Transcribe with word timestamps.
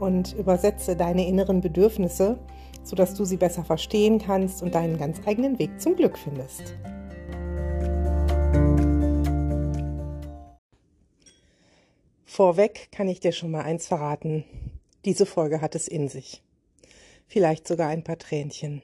und 0.00 0.34
übersetze 0.34 0.96
deine 0.96 1.26
inneren 1.26 1.60
Bedürfnisse, 1.60 2.38
sodass 2.82 3.14
du 3.14 3.24
sie 3.24 3.36
besser 3.36 3.64
verstehen 3.64 4.18
kannst 4.18 4.62
und 4.62 4.74
deinen 4.74 4.98
ganz 4.98 5.20
eigenen 5.26 5.58
Weg 5.58 5.80
zum 5.80 5.96
Glück 5.96 6.18
findest. 6.18 6.74
Vorweg 12.24 12.92
kann 12.92 13.08
ich 13.08 13.18
dir 13.18 13.32
schon 13.32 13.50
mal 13.50 13.62
eins 13.62 13.88
verraten. 13.88 14.44
Diese 15.04 15.26
Folge 15.26 15.60
hat 15.60 15.74
es 15.74 15.88
in 15.88 16.08
sich. 16.08 16.42
Vielleicht 17.26 17.66
sogar 17.66 17.88
ein 17.88 18.04
paar 18.04 18.18
Tränchen. 18.18 18.82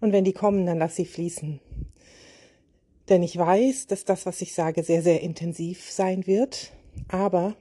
Und 0.00 0.12
wenn 0.12 0.24
die 0.24 0.32
kommen, 0.32 0.64
dann 0.64 0.78
lass 0.78 0.96
sie 0.96 1.04
fließen. 1.04 1.60
Denn 3.08 3.22
ich 3.22 3.36
weiß, 3.36 3.88
dass 3.88 4.04
das, 4.04 4.24
was 4.26 4.40
ich 4.40 4.54
sage, 4.54 4.82
sehr, 4.82 5.02
sehr 5.02 5.20
intensiv 5.20 5.90
sein 5.90 6.26
wird. 6.26 6.72
Aber 7.08 7.56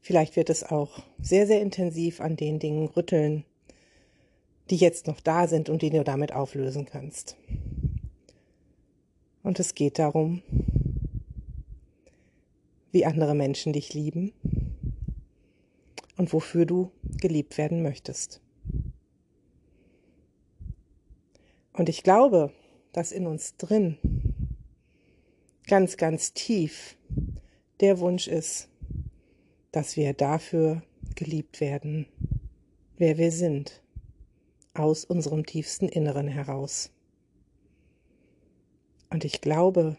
Vielleicht 0.00 0.36
wird 0.36 0.50
es 0.50 0.64
auch 0.64 1.02
sehr, 1.20 1.46
sehr 1.46 1.60
intensiv 1.60 2.20
an 2.20 2.36
den 2.36 2.58
Dingen 2.58 2.88
rütteln, 2.88 3.44
die 4.70 4.76
jetzt 4.76 5.06
noch 5.06 5.20
da 5.20 5.46
sind 5.46 5.68
und 5.68 5.82
die 5.82 5.90
du 5.90 6.02
damit 6.04 6.32
auflösen 6.32 6.86
kannst. 6.86 7.36
Und 9.42 9.60
es 9.60 9.74
geht 9.74 9.98
darum, 9.98 10.42
wie 12.92 13.04
andere 13.04 13.34
Menschen 13.34 13.72
dich 13.72 13.94
lieben 13.94 14.32
und 16.16 16.32
wofür 16.32 16.66
du 16.66 16.90
geliebt 17.02 17.58
werden 17.58 17.82
möchtest. 17.82 18.40
Und 21.72 21.88
ich 21.88 22.02
glaube, 22.02 22.52
dass 22.92 23.12
in 23.12 23.26
uns 23.26 23.56
drin 23.56 23.96
ganz, 25.66 25.96
ganz 25.96 26.32
tief 26.32 26.96
der 27.80 28.00
Wunsch 28.00 28.28
ist, 28.28 28.69
dass 29.72 29.96
wir 29.96 30.12
dafür 30.12 30.82
geliebt 31.14 31.60
werden, 31.60 32.06
wer 32.96 33.18
wir 33.18 33.32
sind, 33.32 33.82
aus 34.74 35.04
unserem 35.04 35.46
tiefsten 35.46 35.88
Inneren 35.88 36.28
heraus. 36.28 36.90
Und 39.10 39.24
ich 39.24 39.40
glaube, 39.40 39.96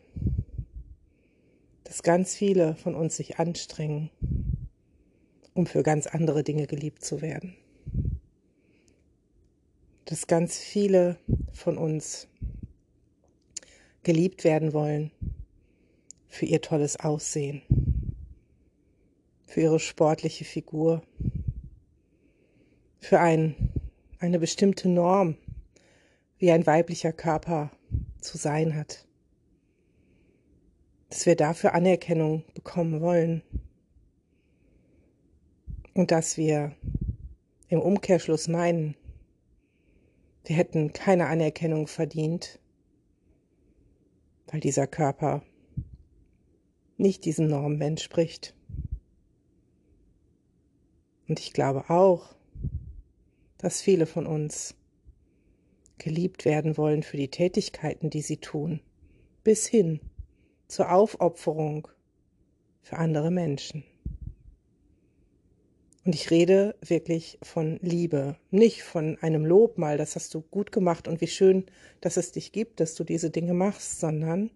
dass 1.83 2.03
ganz 2.03 2.35
viele 2.35 2.75
von 2.75 2.95
uns 2.95 3.17
sich 3.17 3.37
anstrengen, 3.37 4.09
um 5.53 5.65
für 5.65 5.83
ganz 5.83 6.07
andere 6.07 6.43
Dinge 6.43 6.67
geliebt 6.67 7.03
zu 7.03 7.21
werden. 7.21 7.55
Dass 10.05 10.27
ganz 10.27 10.57
viele 10.57 11.17
von 11.51 11.77
uns 11.77 12.27
geliebt 14.03 14.43
werden 14.43 14.73
wollen 14.73 15.11
für 16.27 16.45
ihr 16.45 16.61
tolles 16.61 16.97
Aussehen, 16.97 17.61
für 19.51 19.59
ihre 19.59 19.79
sportliche 19.81 20.45
Figur, 20.45 21.01
für 22.99 23.19
ein, 23.19 23.73
eine 24.17 24.39
bestimmte 24.39 24.87
Norm, 24.87 25.35
wie 26.37 26.51
ein 26.51 26.65
weiblicher 26.65 27.11
Körper 27.11 27.69
zu 28.21 28.37
sein 28.37 28.77
hat. 28.77 29.05
Dass 31.09 31.25
wir 31.25 31.35
dafür 31.35 31.73
Anerkennung 31.73 32.45
bekommen 32.53 33.01
wollen 33.01 33.43
und 35.95 36.11
dass 36.11 36.37
wir 36.37 36.73
im 37.67 37.81
Umkehrschluss 37.81 38.47
meinen, 38.47 38.95
wir 40.45 40.55
hätten 40.55 40.93
keine 40.93 41.27
Anerkennung 41.27 41.87
verdient, 41.87 42.57
weil 44.47 44.61
dieser 44.61 44.87
Körper 44.87 45.43
nicht 46.95 47.25
diesem 47.25 47.47
Normen 47.47 47.81
entspricht. 47.81 48.55
Und 51.31 51.39
ich 51.39 51.53
glaube 51.53 51.89
auch, 51.89 52.35
dass 53.57 53.81
viele 53.81 54.05
von 54.05 54.27
uns 54.27 54.75
geliebt 55.97 56.43
werden 56.43 56.75
wollen 56.75 57.03
für 57.03 57.15
die 57.15 57.29
Tätigkeiten, 57.29 58.09
die 58.09 58.21
sie 58.21 58.35
tun, 58.35 58.81
bis 59.41 59.65
hin 59.65 60.01
zur 60.67 60.91
Aufopferung 60.91 61.87
für 62.81 62.97
andere 62.97 63.31
Menschen. 63.31 63.85
Und 66.03 66.15
ich 66.15 66.31
rede 66.31 66.75
wirklich 66.85 67.39
von 67.41 67.79
Liebe, 67.81 68.35
nicht 68.49 68.83
von 68.83 69.17
einem 69.21 69.45
Lob 69.45 69.77
mal, 69.77 69.97
das 69.97 70.17
hast 70.17 70.33
du 70.33 70.41
gut 70.41 70.73
gemacht 70.73 71.07
und 71.07 71.21
wie 71.21 71.27
schön, 71.27 71.65
dass 72.01 72.17
es 72.17 72.33
dich 72.33 72.51
gibt, 72.51 72.81
dass 72.81 72.93
du 72.93 73.05
diese 73.05 73.29
Dinge 73.29 73.53
machst, 73.53 74.01
sondern 74.01 74.51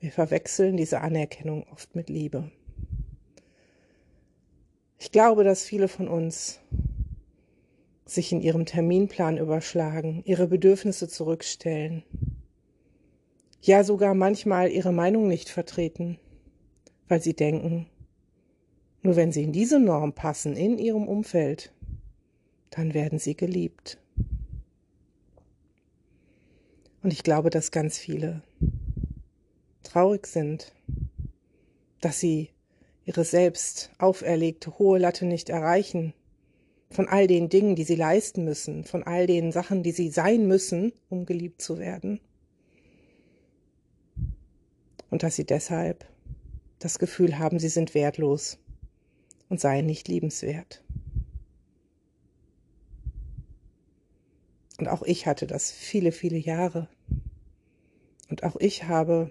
wir 0.00 0.12
verwechseln 0.12 0.76
diese 0.76 1.00
Anerkennung 1.00 1.66
oft 1.72 1.96
mit 1.96 2.10
Liebe. 2.10 2.50
Ich 5.04 5.12
glaube, 5.12 5.44
dass 5.44 5.64
viele 5.64 5.88
von 5.88 6.08
uns 6.08 6.60
sich 8.06 8.32
in 8.32 8.40
ihrem 8.40 8.64
Terminplan 8.64 9.36
überschlagen, 9.36 10.22
ihre 10.24 10.46
Bedürfnisse 10.46 11.08
zurückstellen, 11.08 12.04
ja 13.60 13.84
sogar 13.84 14.14
manchmal 14.14 14.70
ihre 14.70 14.92
Meinung 14.92 15.28
nicht 15.28 15.50
vertreten, 15.50 16.18
weil 17.06 17.20
sie 17.20 17.34
denken, 17.34 17.86
nur 19.02 19.14
wenn 19.14 19.30
sie 19.30 19.42
in 19.42 19.52
diese 19.52 19.78
Norm 19.78 20.14
passen, 20.14 20.56
in 20.56 20.78
ihrem 20.78 21.06
Umfeld, 21.06 21.70
dann 22.70 22.94
werden 22.94 23.18
sie 23.18 23.36
geliebt. 23.36 23.98
Und 27.02 27.12
ich 27.12 27.22
glaube, 27.22 27.50
dass 27.50 27.72
ganz 27.72 27.98
viele 27.98 28.42
traurig 29.82 30.26
sind, 30.26 30.72
dass 32.00 32.20
sie 32.20 32.53
ihre 33.04 33.24
selbst 33.24 33.90
auferlegte 33.98 34.78
hohe 34.78 34.98
Latte 34.98 35.26
nicht 35.26 35.50
erreichen, 35.50 36.14
von 36.90 37.08
all 37.08 37.26
den 37.26 37.48
Dingen, 37.48 37.76
die 37.76 37.84
sie 37.84 37.96
leisten 37.96 38.44
müssen, 38.44 38.84
von 38.84 39.02
all 39.02 39.26
den 39.26 39.52
Sachen, 39.52 39.82
die 39.82 39.92
sie 39.92 40.10
sein 40.10 40.46
müssen, 40.46 40.92
um 41.08 41.26
geliebt 41.26 41.60
zu 41.60 41.78
werden. 41.78 42.20
Und 45.10 45.22
dass 45.22 45.36
sie 45.36 45.44
deshalb 45.44 46.06
das 46.78 46.98
Gefühl 46.98 47.38
haben, 47.38 47.58
sie 47.58 47.68
sind 47.68 47.94
wertlos 47.94 48.58
und 49.48 49.60
seien 49.60 49.86
nicht 49.86 50.08
liebenswert. 50.08 50.82
Und 54.78 54.88
auch 54.88 55.02
ich 55.02 55.26
hatte 55.26 55.46
das 55.46 55.70
viele, 55.70 56.12
viele 56.12 56.38
Jahre. 56.38 56.88
Und 58.28 58.42
auch 58.42 58.56
ich 58.56 58.84
habe 58.84 59.30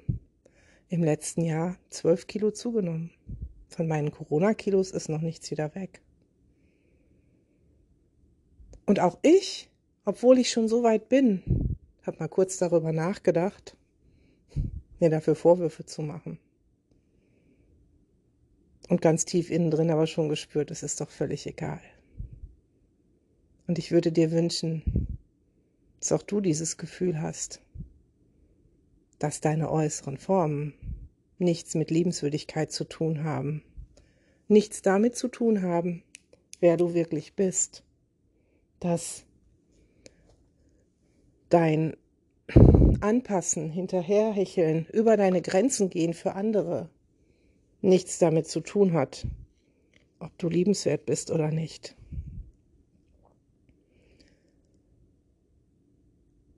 im 0.89 1.03
letzten 1.03 1.43
Jahr 1.43 1.77
zwölf 1.89 2.27
Kilo 2.27 2.51
zugenommen. 2.51 3.11
Von 3.73 3.87
meinen 3.87 4.11
Corona-Kilos 4.11 4.91
ist 4.91 5.09
noch 5.09 5.21
nichts 5.21 5.49
wieder 5.49 5.73
weg. 5.73 6.01
Und 8.85 8.99
auch 8.99 9.17
ich, 9.23 9.71
obwohl 10.05 10.37
ich 10.37 10.51
schon 10.51 10.67
so 10.67 10.83
weit 10.83 11.09
bin, 11.09 11.77
habe 12.03 12.17
mal 12.19 12.27
kurz 12.27 12.57
darüber 12.57 12.91
nachgedacht, 12.91 13.75
mir 14.99 15.09
dafür 15.09 15.33
Vorwürfe 15.33 15.85
zu 15.85 16.03
machen. 16.03 16.37
Und 18.89 19.01
ganz 19.01 19.25
tief 19.25 19.49
innen 19.49 19.71
drin 19.71 19.89
aber 19.89 20.05
schon 20.05 20.29
gespürt, 20.29 20.69
es 20.69 20.83
ist 20.83 21.01
doch 21.01 21.09
völlig 21.09 21.47
egal. 21.47 21.81
Und 23.65 23.79
ich 23.79 23.91
würde 23.91 24.11
dir 24.11 24.29
wünschen, 24.29 25.17
dass 25.99 26.11
auch 26.11 26.21
du 26.21 26.41
dieses 26.41 26.77
Gefühl 26.77 27.21
hast, 27.21 27.59
dass 29.17 29.41
deine 29.41 29.71
äußeren 29.71 30.17
Formen 30.17 30.75
nichts 31.37 31.75
mit 31.75 31.91
Liebenswürdigkeit 31.91 32.71
zu 32.71 32.83
tun 32.83 33.23
haben, 33.23 33.63
nichts 34.47 34.81
damit 34.81 35.15
zu 35.15 35.27
tun 35.27 35.61
haben, 35.61 36.03
wer 36.59 36.77
du 36.77 36.93
wirklich 36.93 37.33
bist, 37.33 37.83
dass 38.79 39.25
dein 41.49 41.95
Anpassen, 43.01 43.69
hinterherhecheln, 43.69 44.85
über 44.91 45.17
deine 45.17 45.41
Grenzen 45.41 45.89
gehen 45.89 46.13
für 46.13 46.33
andere 46.33 46.89
nichts 47.83 48.17
damit 48.17 48.47
zu 48.47 48.61
tun 48.61 48.93
hat, 48.93 49.27
ob 50.19 50.35
du 50.37 50.47
liebenswert 50.47 51.05
bist 51.05 51.29
oder 51.31 51.51
nicht. 51.51 51.95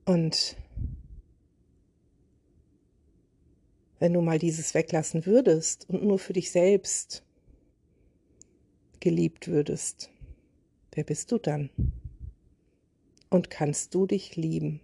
Und 0.04 0.56
wenn 3.98 4.12
du 4.12 4.20
mal 4.20 4.38
dieses 4.38 4.74
weglassen 4.74 5.26
würdest 5.26 5.88
und 5.88 6.02
nur 6.02 6.18
für 6.18 6.32
dich 6.32 6.50
selbst 6.50 7.22
geliebt 9.00 9.48
würdest, 9.48 10.10
wer 10.92 11.04
bist 11.04 11.32
du 11.32 11.38
dann? 11.38 11.70
und 13.30 13.50
kannst 13.50 13.94
du 13.94 14.06
dich 14.06 14.36
lieben. 14.36 14.80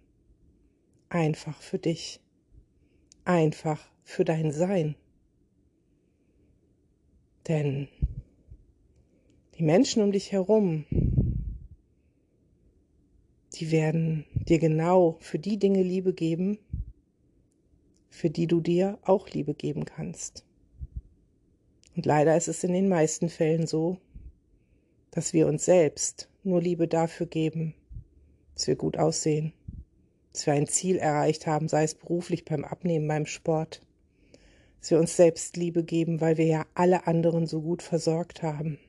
Einfach 1.09 1.61
für 1.61 1.79
dich. 1.79 2.19
Einfach 3.25 3.79
für 4.03 4.25
dein 4.25 4.51
Sein. 4.51 4.95
Denn 7.47 7.87
die 9.57 9.63
Menschen 9.63 10.01
um 10.01 10.11
dich 10.11 10.31
herum, 10.31 10.85
die 13.53 13.71
werden 13.71 14.25
dir 14.33 14.59
genau 14.59 15.17
für 15.19 15.39
die 15.39 15.57
Dinge 15.57 15.83
Liebe 15.83 16.13
geben, 16.13 16.57
für 18.23 18.29
die 18.29 18.47
du 18.47 18.61
dir 18.61 18.99
auch 19.01 19.27
Liebe 19.27 19.53
geben 19.53 19.83
kannst. 19.83 20.45
Und 21.93 22.05
leider 22.05 22.37
ist 22.37 22.47
es 22.47 22.63
in 22.63 22.71
den 22.71 22.87
meisten 22.87 23.27
Fällen 23.27 23.67
so, 23.67 23.97
dass 25.11 25.33
wir 25.33 25.45
uns 25.45 25.65
selbst 25.65 26.29
nur 26.41 26.61
Liebe 26.61 26.87
dafür 26.87 27.25
geben, 27.25 27.73
dass 28.53 28.67
wir 28.67 28.77
gut 28.77 28.97
aussehen, 28.97 29.51
dass 30.31 30.45
wir 30.45 30.53
ein 30.53 30.67
Ziel 30.67 30.99
erreicht 30.99 31.47
haben, 31.47 31.67
sei 31.67 31.83
es 31.83 31.95
beruflich 31.95 32.45
beim 32.45 32.63
Abnehmen, 32.63 33.09
beim 33.09 33.25
Sport, 33.25 33.81
dass 34.79 34.91
wir 34.91 34.99
uns 34.99 35.17
selbst 35.17 35.57
Liebe 35.57 35.83
geben, 35.83 36.21
weil 36.21 36.37
wir 36.37 36.45
ja 36.45 36.65
alle 36.75 37.07
anderen 37.07 37.45
so 37.45 37.61
gut 37.61 37.81
versorgt 37.81 38.41
haben. 38.41 38.79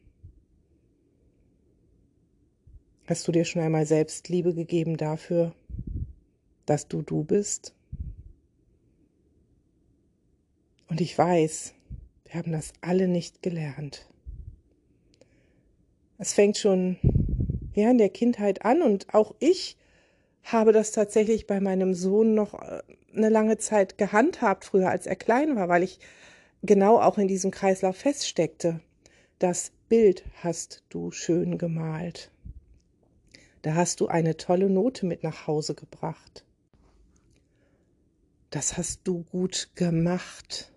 Hast 3.07 3.27
du 3.27 3.33
dir 3.33 3.45
schon 3.45 3.63
einmal 3.63 3.87
selbst 3.87 4.29
Liebe 4.29 4.55
gegeben 4.55 4.97
dafür, 4.97 5.57
dass 6.67 6.87
du 6.87 7.03
du 7.03 7.25
bist? 7.25 7.75
Und 10.89 11.01
ich 11.01 11.17
weiß, 11.17 11.75
wir 12.25 12.35
haben 12.35 12.53
das 12.53 12.73
alle 12.81 13.09
nicht 13.09 13.43
gelernt. 13.43 14.07
Es 16.19 16.33
fängt 16.33 16.59
schon 16.59 16.97
ja 17.75 17.91
in 17.91 17.99
der 17.99 18.09
Kindheit 18.09 18.65
an 18.65 18.83
und 18.83 19.15
auch 19.15 19.35
ich 19.41 19.77
habe 20.43 20.73
das 20.73 20.93
tatsächlich 20.93 21.47
bei 21.47 21.61
meinem 21.61 21.95
Sohn 21.95 22.35
noch 22.35 22.55
äh, 22.55 22.83
eine 23.17 23.29
lange 23.29 23.59
Zeit 23.59 23.99
gehandhabt, 23.99 24.65
früher 24.65 24.91
als 24.91 25.07
er 25.07 25.17
klein 25.17 25.57
war, 25.57 25.69
weil 25.69 25.83
ich 25.83 25.99
genau 26.63 27.01
auch 27.01 27.19
in 27.19 27.29
diesem 27.29 27.51
Kreislauf 27.51 27.97
feststeckte. 27.97 28.81
Das 29.39 29.73
Bild 29.89 30.25
hast 30.43 30.83
du 30.89 31.11
schön 31.11 31.59
gemalt. 31.59 32.31
Da 33.63 33.75
hast 33.75 34.01
du 34.01 34.09
eine 34.09 34.37
tolle 34.37 34.69
Note 34.69 35.07
mit 35.07 35.23
nach 35.23 35.47
Hause 35.47 35.75
gebracht. 35.75 36.45
Das 38.55 38.77
hast 38.77 39.01
du 39.03 39.25
gut 39.25 39.71
gemacht. 39.75 40.73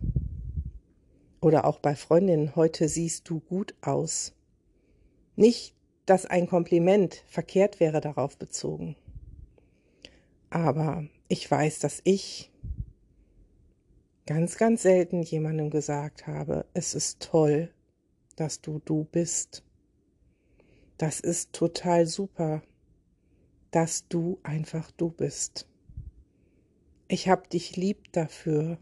Oder 1.42 1.64
auch 1.66 1.78
bei 1.78 1.96
Freundinnen, 1.96 2.56
heute 2.56 2.90
siehst 2.90 3.30
du 3.30 3.40
gut 3.40 3.76
aus. 3.82 4.34
Nicht, 5.36 5.76
dass 6.08 6.26
ein 6.26 6.48
Kompliment 6.48 7.24
verkehrt 7.28 7.80
wäre 7.80 8.02
darauf 8.02 8.36
bezogen. 8.40 8.96
Aber 10.50 11.06
ich 11.28 11.52
weiß, 11.52 11.78
dass 11.78 12.02
ich 12.04 12.52
ganz, 14.26 14.58
ganz 14.58 14.82
selten 14.82 15.22
jemandem 15.22 15.70
gesagt 15.70 16.26
habe, 16.26 16.66
es 16.74 16.96
ist 16.96 17.20
toll, 17.20 17.72
dass 18.38 18.60
du 18.60 18.82
du 18.86 19.04
bist. 19.04 19.64
Das 20.98 21.20
ist 21.20 21.54
total 21.54 22.08
super, 22.08 22.64
dass 23.70 24.08
du 24.08 24.40
einfach 24.42 24.90
du 24.90 25.12
bist. 25.12 25.68
Ich 27.09 27.30
hab 27.30 27.50
dich 27.50 27.77
lieb 27.77 28.12
dafür, 28.12 28.77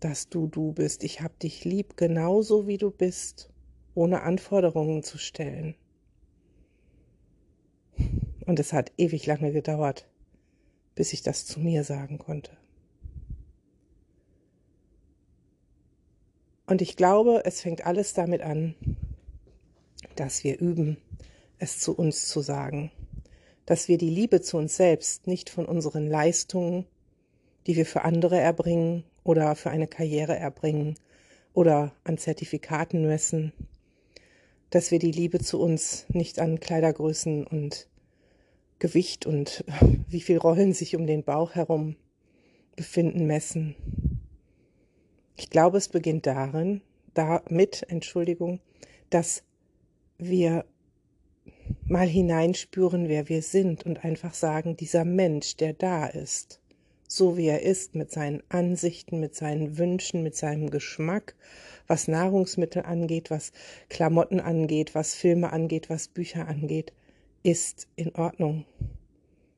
dass 0.00 0.28
du 0.28 0.48
du 0.48 0.72
bist. 0.72 1.04
Ich 1.04 1.20
hab 1.20 1.38
dich 1.38 1.64
lieb 1.64 1.96
genauso 1.96 2.66
wie 2.66 2.78
du 2.78 2.90
bist, 2.90 3.50
ohne 3.94 4.22
Anforderungen 4.22 5.04
zu 5.04 5.16
stellen. 5.16 5.76
Und 8.46 8.58
es 8.58 8.72
hat 8.72 8.90
ewig 8.96 9.26
lange 9.26 9.52
gedauert, 9.52 10.08
bis 10.96 11.12
ich 11.12 11.22
das 11.22 11.46
zu 11.46 11.60
mir 11.60 11.84
sagen 11.84 12.18
konnte. 12.18 12.56
Und 16.66 16.82
ich 16.82 16.96
glaube, 16.96 17.42
es 17.44 17.60
fängt 17.60 17.86
alles 17.86 18.12
damit 18.12 18.42
an, 18.42 18.74
dass 20.16 20.42
wir 20.42 20.58
üben, 20.58 20.96
es 21.58 21.78
zu 21.78 21.94
uns 21.94 22.26
zu 22.28 22.40
sagen, 22.40 22.90
dass 23.66 23.86
wir 23.86 23.98
die 23.98 24.10
Liebe 24.10 24.40
zu 24.40 24.56
uns 24.56 24.76
selbst 24.76 25.28
nicht 25.28 25.48
von 25.48 25.66
unseren 25.66 26.08
Leistungen, 26.08 26.86
die 27.66 27.76
wir 27.76 27.86
für 27.86 28.02
andere 28.02 28.38
erbringen 28.38 29.04
oder 29.24 29.54
für 29.54 29.70
eine 29.70 29.86
Karriere 29.86 30.36
erbringen 30.36 30.96
oder 31.52 31.92
an 32.04 32.18
Zertifikaten 32.18 33.06
messen, 33.06 33.52
dass 34.70 34.90
wir 34.90 34.98
die 34.98 35.12
Liebe 35.12 35.40
zu 35.40 35.60
uns 35.60 36.06
nicht 36.08 36.38
an 36.38 36.60
Kleidergrößen 36.60 37.46
und 37.46 37.88
Gewicht 38.78 39.26
und 39.26 39.64
wie 40.08 40.20
viel 40.20 40.38
Rollen 40.38 40.72
sich 40.72 40.96
um 40.96 41.06
den 41.06 41.22
Bauch 41.22 41.54
herum 41.54 41.96
befinden 42.76 43.26
messen. 43.26 43.76
Ich 45.36 45.50
glaube, 45.50 45.78
es 45.78 45.88
beginnt 45.88 46.26
darin, 46.26 46.82
damit, 47.14 47.84
Entschuldigung, 47.88 48.60
dass 49.10 49.42
wir 50.18 50.64
mal 51.86 52.06
hineinspüren, 52.06 53.08
wer 53.08 53.28
wir 53.28 53.42
sind 53.42 53.84
und 53.84 54.04
einfach 54.04 54.34
sagen, 54.34 54.76
dieser 54.76 55.04
Mensch, 55.04 55.56
der 55.56 55.72
da 55.72 56.06
ist, 56.06 56.60
so 57.12 57.36
wie 57.36 57.48
er 57.48 57.62
ist, 57.62 57.96
mit 57.96 58.12
seinen 58.12 58.40
Ansichten, 58.50 59.18
mit 59.18 59.34
seinen 59.34 59.78
Wünschen, 59.78 60.22
mit 60.22 60.36
seinem 60.36 60.70
Geschmack, 60.70 61.34
was 61.88 62.06
Nahrungsmittel 62.06 62.82
angeht, 62.82 63.32
was 63.32 63.50
Klamotten 63.88 64.38
angeht, 64.38 64.94
was 64.94 65.16
Filme 65.16 65.52
angeht, 65.52 65.90
was 65.90 66.06
Bücher 66.06 66.46
angeht, 66.46 66.92
ist 67.42 67.88
in 67.96 68.14
Ordnung. 68.14 68.64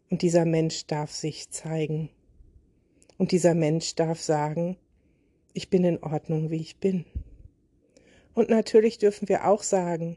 Und 0.09 0.23
dieser 0.23 0.47
Mensch 0.47 0.87
darf 0.87 1.13
sich 1.13 1.51
zeigen. 1.51 2.09
Und 3.19 3.33
dieser 3.33 3.55
Mensch 3.55 3.97
darf 3.97 4.19
sagen, 4.19 4.79
ich 5.53 5.69
bin 5.69 5.85
in 5.85 6.03
Ordnung, 6.03 6.51
wie 6.51 6.61
ich 6.61 6.79
bin. 6.79 7.05
Und 8.33 8.49
natürlich 8.49 8.97
dürfen 8.97 9.29
wir 9.29 9.47
auch 9.47 9.63
sagen, 9.63 10.17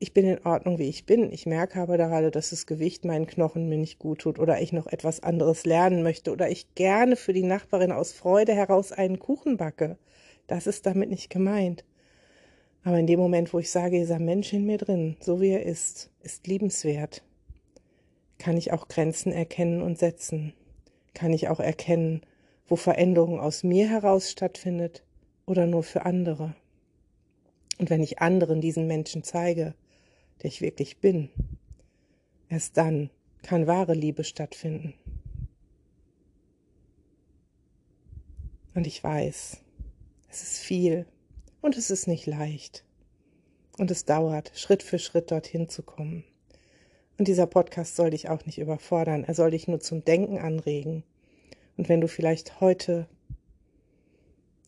ich 0.00 0.12
bin 0.12 0.26
in 0.26 0.44
Ordnung, 0.46 0.78
wie 0.78 0.88
ich 0.88 1.06
bin. 1.06 1.32
Ich 1.32 1.44
merke 1.44 1.80
aber 1.80 1.96
gerade, 1.96 2.30
dass 2.30 2.50
das 2.50 2.66
Gewicht 2.66 3.04
meinen 3.04 3.26
Knochen 3.26 3.68
mir 3.68 3.78
nicht 3.78 3.98
gut 3.98 4.20
tut 4.20 4.38
oder 4.38 4.60
ich 4.60 4.72
noch 4.72 4.86
etwas 4.86 5.22
anderes 5.22 5.66
lernen 5.66 6.02
möchte 6.02 6.30
oder 6.30 6.48
ich 6.48 6.74
gerne 6.76 7.16
für 7.16 7.32
die 7.32 7.42
Nachbarin 7.42 7.90
aus 7.90 8.12
Freude 8.12 8.54
heraus 8.54 8.92
einen 8.92 9.18
Kuchen 9.18 9.56
backe. 9.56 9.98
Das 10.46 10.66
ist 10.68 10.86
damit 10.86 11.10
nicht 11.10 11.30
gemeint. 11.30 11.84
Aber 12.84 12.98
in 12.98 13.08
dem 13.08 13.18
Moment, 13.18 13.52
wo 13.52 13.58
ich 13.58 13.70
sage, 13.70 13.98
dieser 13.98 14.20
Mensch 14.20 14.52
in 14.52 14.64
mir 14.64 14.78
drin, 14.78 15.16
so 15.20 15.40
wie 15.40 15.50
er 15.50 15.66
ist, 15.66 16.10
ist 16.22 16.46
liebenswert, 16.46 17.24
kann 18.38 18.56
ich 18.56 18.72
auch 18.72 18.86
Grenzen 18.86 19.32
erkennen 19.32 19.82
und 19.82 19.98
setzen. 19.98 20.54
Kann 21.12 21.32
ich 21.32 21.48
auch 21.48 21.58
erkennen, 21.58 22.22
wo 22.68 22.76
Veränderung 22.76 23.40
aus 23.40 23.64
mir 23.64 23.88
heraus 23.88 24.30
stattfindet 24.30 25.02
oder 25.44 25.66
nur 25.66 25.82
für 25.82 26.06
andere. 26.06 26.54
Und 27.78 27.90
wenn 27.90 28.02
ich 28.02 28.20
anderen 28.20 28.60
diesen 28.60 28.86
Menschen 28.86 29.24
zeige, 29.24 29.74
der 30.42 30.48
ich 30.48 30.60
wirklich 30.60 30.98
bin. 30.98 31.30
Erst 32.48 32.76
dann 32.76 33.10
kann 33.42 33.66
wahre 33.66 33.94
Liebe 33.94 34.24
stattfinden. 34.24 34.94
Und 38.74 38.86
ich 38.86 39.02
weiß, 39.02 39.58
es 40.28 40.42
ist 40.42 40.58
viel 40.58 41.06
und 41.60 41.76
es 41.76 41.90
ist 41.90 42.06
nicht 42.06 42.26
leicht. 42.26 42.84
Und 43.78 43.90
es 43.90 44.04
dauert, 44.04 44.52
Schritt 44.54 44.82
für 44.82 44.98
Schritt 44.98 45.30
dorthin 45.30 45.68
zu 45.68 45.82
kommen. 45.82 46.24
Und 47.18 47.28
dieser 47.28 47.46
Podcast 47.46 47.96
soll 47.96 48.10
dich 48.10 48.28
auch 48.28 48.46
nicht 48.46 48.58
überfordern, 48.58 49.24
er 49.24 49.34
soll 49.34 49.50
dich 49.50 49.66
nur 49.66 49.80
zum 49.80 50.04
Denken 50.04 50.38
anregen. 50.38 51.02
Und 51.76 51.88
wenn 51.88 52.00
du 52.00 52.08
vielleicht 52.08 52.60
heute 52.60 53.08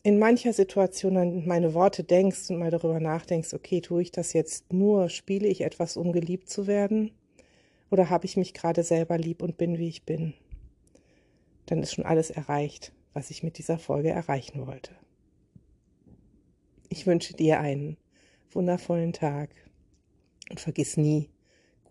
in 0.03 0.17
mancher 0.17 0.53
Situation 0.53 1.17
an 1.17 1.45
meine 1.45 1.73
Worte 1.73 2.03
denkst 2.03 2.49
und 2.49 2.57
mal 2.57 2.71
darüber 2.71 2.99
nachdenkst, 2.99 3.53
okay, 3.53 3.81
tue 3.81 4.01
ich 4.01 4.11
das 4.11 4.33
jetzt 4.33 4.73
nur, 4.73 5.09
spiele 5.09 5.47
ich 5.47 5.61
etwas, 5.61 5.95
um 5.97 6.11
geliebt 6.11 6.49
zu 6.49 6.65
werden? 6.65 7.11
Oder 7.91 8.09
habe 8.09 8.25
ich 8.25 8.37
mich 8.37 8.53
gerade 8.53 8.83
selber 8.83 9.17
lieb 9.17 9.43
und 9.43 9.57
bin, 9.57 9.77
wie 9.77 9.89
ich 9.89 10.03
bin? 10.03 10.33
Dann 11.67 11.83
ist 11.83 11.93
schon 11.93 12.05
alles 12.05 12.31
erreicht, 12.31 12.93
was 13.13 13.29
ich 13.29 13.43
mit 13.43 13.57
dieser 13.57 13.77
Folge 13.77 14.09
erreichen 14.09 14.65
wollte. 14.65 14.91
Ich 16.89 17.05
wünsche 17.05 17.33
dir 17.33 17.59
einen 17.59 17.97
wundervollen 18.51 19.13
Tag 19.13 19.49
und 20.49 20.59
vergiss 20.59 20.97
nie, 20.97 21.29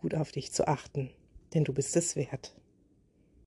gut 0.00 0.14
auf 0.14 0.32
dich 0.32 0.52
zu 0.52 0.66
achten, 0.66 1.10
denn 1.54 1.64
du 1.64 1.72
bist 1.72 1.96
es 1.96 2.16
wert. 2.16 2.59